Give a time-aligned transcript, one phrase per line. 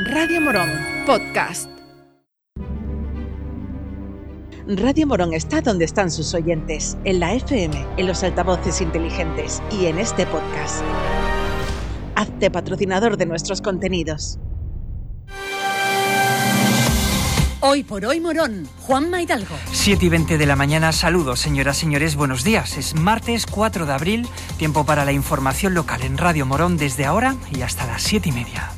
[0.00, 0.70] Radio Morón,
[1.06, 1.68] podcast.
[4.68, 9.86] Radio Morón está donde están sus oyentes, en la FM, en los altavoces inteligentes y
[9.86, 10.84] en este podcast.
[12.14, 14.38] Hazte patrocinador de nuestros contenidos.
[17.58, 19.56] Hoy por hoy Morón, Juan Maidalgo.
[19.72, 22.78] 7 y 20 de la mañana, saludos señoras, señores, buenos días.
[22.78, 24.28] Es martes 4 de abril,
[24.58, 28.32] tiempo para la información local en Radio Morón desde ahora y hasta las 7 y
[28.32, 28.77] media.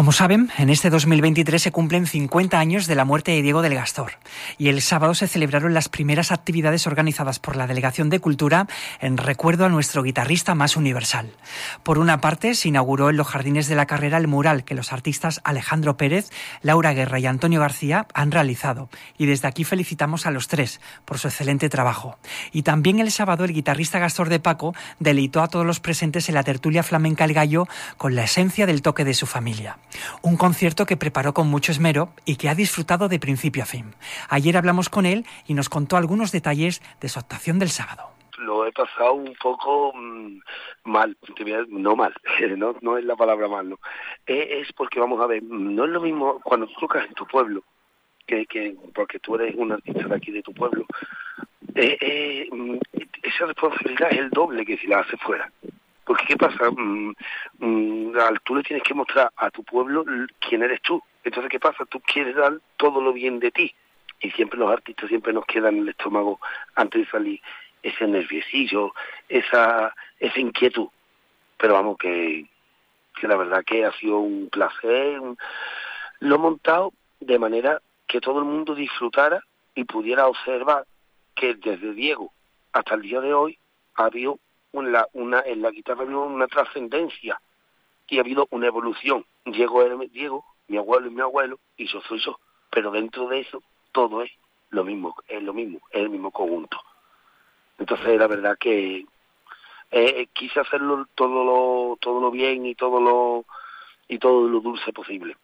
[0.00, 3.74] Como saben, en este 2023 se cumplen 50 años de la muerte de Diego del
[3.74, 4.12] Gastor
[4.56, 8.66] y el sábado se celebraron las primeras actividades organizadas por la Delegación de Cultura
[9.00, 11.34] en recuerdo a nuestro guitarrista más universal.
[11.82, 14.94] Por una parte, se inauguró en los jardines de la carrera el mural que los
[14.94, 16.30] artistas Alejandro Pérez,
[16.62, 21.18] Laura Guerra y Antonio García han realizado y desde aquí felicitamos a los tres por
[21.18, 22.16] su excelente trabajo.
[22.52, 26.36] Y también el sábado el guitarrista Gastor de Paco deleitó a todos los presentes en
[26.36, 29.76] la tertulia flamenca El Gallo con la esencia del toque de su familia.
[30.22, 33.94] Un concierto que preparó con mucho esmero y que ha disfrutado de principio a fin.
[34.28, 38.10] Ayer hablamos con él y nos contó algunos detalles de su actuación del sábado
[38.40, 40.40] lo he pasado un poco mm,
[40.84, 41.16] mal,
[41.68, 42.14] no mal,
[42.82, 43.78] no, es la palabra mal, no.
[44.26, 47.62] Es, porque, vamos a ver, no es lo mismo cuando tú tocas en tu pueblo,
[48.26, 50.86] que, que porque tú eres un artista de aquí de tu pueblo,
[51.74, 52.78] eh, eh, mm,
[53.22, 55.50] esa responsabilidad es el doble que si la haces fuera.
[56.10, 56.72] Porque ¿qué pasa?
[56.72, 57.14] Mm,
[57.58, 60.04] mm, tú le tienes que mostrar a tu pueblo
[60.40, 61.00] quién eres tú.
[61.22, 61.84] Entonces, ¿qué pasa?
[61.84, 63.72] Tú quieres dar todo lo bien de ti.
[64.18, 66.40] Y siempre los artistas siempre nos quedan en el estómago
[66.74, 67.40] antes de salir
[67.84, 68.92] ese nerviosillo,
[69.28, 70.88] esa, esa inquietud.
[71.56, 72.44] Pero vamos, que,
[73.14, 75.20] que la verdad que ha sido un placer.
[76.18, 79.44] Lo he montado de manera que todo el mundo disfrutara
[79.76, 80.86] y pudiera observar
[81.36, 82.32] que desde Diego
[82.72, 83.56] hasta el día de hoy
[83.94, 84.40] ha habido
[84.72, 87.40] una, una, en la guitarra habido una trascendencia
[88.08, 89.24] y ha habido una evolución.
[89.44, 89.82] Diego
[90.12, 92.38] Diego, mi abuelo y mi abuelo, y yo soy yo.
[92.70, 94.30] Pero dentro de eso todo es
[94.70, 96.78] lo mismo, es lo mismo, es el mismo conjunto.
[97.78, 99.06] Entonces la verdad que
[99.90, 103.44] eh, quise hacerlo todo lo, todo lo bien y todo lo
[104.06, 105.36] y todo lo dulce posible.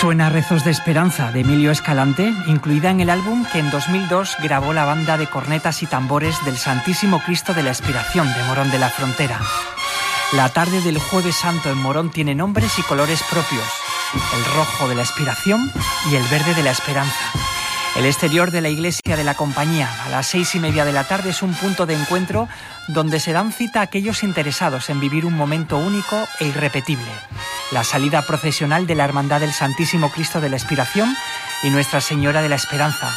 [0.00, 4.74] Suena Rezos de Esperanza de Emilio Escalante, incluida en el álbum que en 2002 grabó
[4.74, 8.78] la banda de cornetas y tambores del Santísimo Cristo de la Expiración de Morón de
[8.78, 9.40] la Frontera.
[10.32, 13.64] La tarde del Jueves Santo en Morón tiene nombres y colores propios,
[14.36, 15.72] el rojo de la Expiración
[16.10, 17.32] y el verde de la Esperanza.
[17.96, 21.04] El exterior de la iglesia de la compañía a las seis y media de la
[21.04, 22.48] tarde es un punto de encuentro
[22.88, 27.10] donde se dan cita a aquellos interesados en vivir un momento único e irrepetible.
[27.72, 31.16] La salida procesional de la Hermandad del Santísimo Cristo de la Expiración
[31.64, 33.10] y Nuestra Señora de la Esperanza,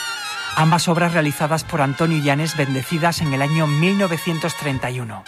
[0.56, 5.24] ambas obras realizadas por Antonio Llanes bendecidas en el año 1931.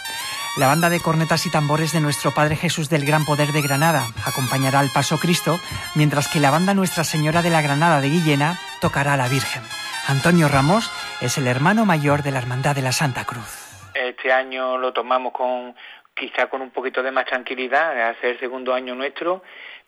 [0.56, 4.04] La banda de cornetas y tambores de nuestro Padre Jesús del Gran Poder de Granada
[4.26, 5.60] acompañará al Paso Cristo,
[5.94, 9.62] mientras que la banda Nuestra Señora de la Granada de Guillena tocará a la Virgen.
[10.08, 10.90] Antonio Ramos
[11.20, 13.62] es el hermano mayor de la Hermandad de la Santa Cruz.
[13.94, 15.74] Este año lo tomamos con
[16.14, 19.42] quizá con un poquito de más tranquilidad, hace el segundo año nuestro,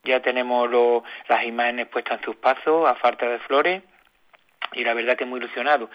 [0.04, 0.68] ya tenemos
[1.28, 3.82] las imágenes puestas en sus pasos a falta de flores
[4.72, 5.90] y la verdad que muy ilusionado.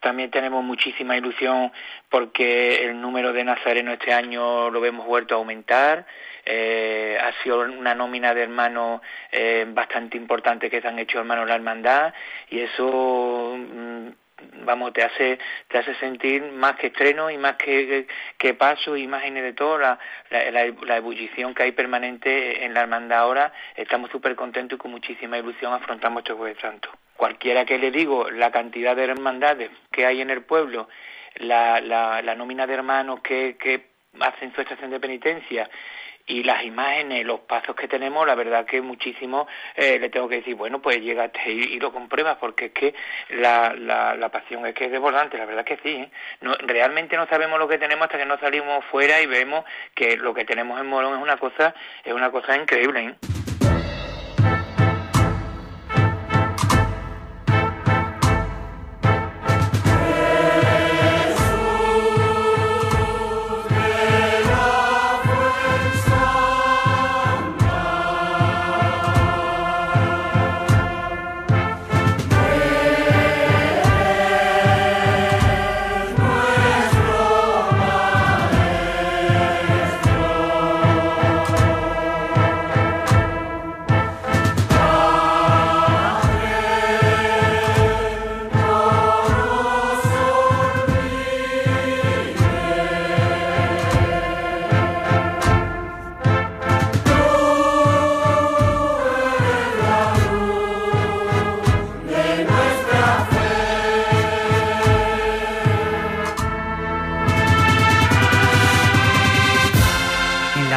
[0.00, 1.72] También tenemos muchísima ilusión
[2.08, 6.06] porque el número de nazarenos este año lo vemos vuelto a aumentar.
[6.44, 9.02] Eh, ha sido una nómina de hermanos
[9.32, 12.14] eh, bastante importante que se han hecho hermanos la hermandad
[12.48, 13.97] y eso mm,
[14.68, 15.38] vamos te hace
[15.68, 18.06] te hace sentir más que estreno y más que,
[18.36, 19.78] que, paso imágenes de todo.
[19.78, 19.98] La,
[20.30, 25.38] la, ebullición que hay permanente en la hermandad ahora estamos súper contentos y con muchísima
[25.38, 30.20] ilusión afrontamos este jueves santo cualquiera que le digo la cantidad de hermandades que hay
[30.20, 30.88] en el pueblo,
[31.36, 33.88] la, la, nómina de hermanos que, que
[34.20, 35.68] hacen su estación de penitencia
[36.28, 40.36] y las imágenes, los pasos que tenemos, la verdad que muchísimo eh, le tengo que
[40.36, 42.94] decir, bueno, pues llegate y, lo compruebas, porque es que
[43.30, 45.96] la, la, la pasión es que es desbordante, la verdad que sí.
[45.96, 46.10] ¿eh?
[46.60, 49.64] Realmente no sabemos lo que tenemos hasta que no salimos fuera y vemos
[49.94, 53.04] que lo que tenemos en Morón es una cosa, es una cosa increíble.
[53.06, 53.47] ¿eh?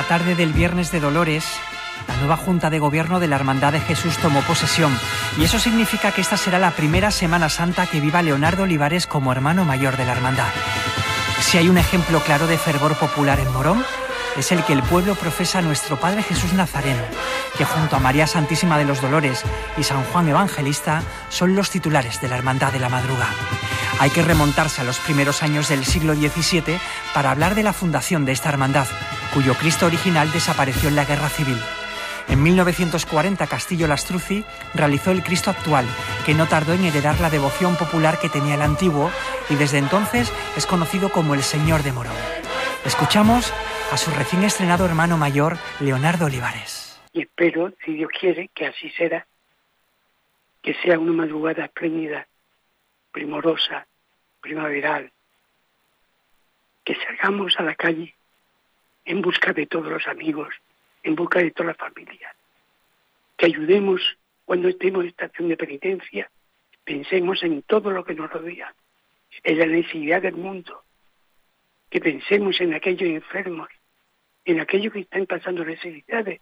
[0.04, 1.46] Tarde del viernes de Dolores,
[2.08, 4.98] la nueva Junta de Gobierno de la Hermandad de Jesús tomó posesión
[5.38, 9.32] y eso significa que esta será la primera Semana Santa que viva Leonardo Olivares como
[9.32, 10.50] hermano mayor de la Hermandad.
[11.42, 13.84] Si hay un ejemplo claro de fervor popular en Morón,
[14.38, 17.04] es el que el pueblo profesa a nuestro Padre Jesús Nazareno,
[17.58, 19.44] que junto a María Santísima de los Dolores
[19.78, 23.28] y San Juan Evangelista son los titulares de la Hermandad de la Madruga.
[24.00, 26.80] Hay que remontarse a los primeros años del siglo XVII
[27.14, 28.88] para hablar de la fundación de esta hermandad,
[29.34, 31.58] cuyo Cristo original desapareció en la Guerra Civil.
[32.28, 35.86] En 1940 Castillo Lastruzzi realizó el Cristo actual,
[36.26, 39.12] que no tardó en heredar la devoción popular que tenía el antiguo
[39.50, 42.16] y desde entonces es conocido como el Señor de Morón.
[42.86, 43.54] Escuchamos
[43.92, 47.02] a su recién estrenado hermano mayor, Leonardo Olivares.
[47.14, 49.28] Y espero, si Dios quiere, que así será,
[50.62, 52.28] que sea una madrugada espléndida,
[53.12, 53.88] primorosa,
[54.40, 55.12] primaveral,
[56.86, 58.16] que salgamos a la calle
[59.06, 60.54] en busca de todos los amigos,
[61.04, 62.36] en busca de toda la familia,
[63.38, 64.02] que ayudemos
[64.46, 66.30] cuando estemos en estación de penitencia,
[66.84, 68.74] pensemos en todo lo que nos rodea,
[69.44, 70.84] en la necesidad del mundo,
[71.90, 73.70] que pensemos en aquellos enfermos,
[74.46, 76.42] en aquellos que están pasando necesidades,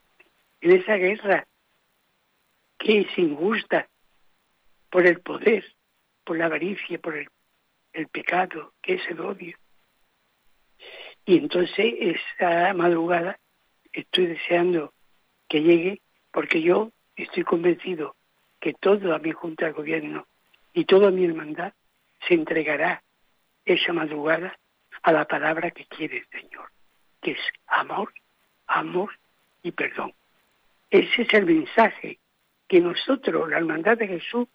[0.62, 1.46] en esa guerra
[2.78, 3.88] que es injusta
[4.90, 5.66] por el poder,
[6.24, 7.30] por la avaricia, por el
[7.94, 9.58] el pecado, que es el odio.
[11.26, 13.40] Y entonces esa madrugada
[13.94, 14.94] estoy deseando
[15.48, 16.02] que llegue
[16.32, 18.16] porque yo estoy convencido
[18.60, 20.28] que toda mi junta de gobierno
[20.74, 21.74] y toda mi hermandad
[22.28, 23.04] se entregará
[23.66, 24.58] esa madrugada
[25.04, 26.70] a la palabra que quiere el Señor,
[27.22, 28.14] que es amor,
[28.68, 29.12] amor
[29.64, 30.14] y perdón.
[30.90, 32.20] Ese es el mensaje
[32.68, 34.48] que nosotros, la hermandad de Jesús,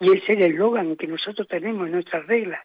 [0.00, 2.64] y ese es el eslogan que nosotros tenemos en nuestras reglas.